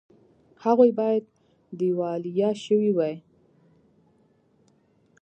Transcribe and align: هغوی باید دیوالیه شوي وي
هغوی 0.63 0.91
باید 0.99 1.23
دیوالیه 1.79 2.49
شوي 2.63 2.91
وي 2.97 3.13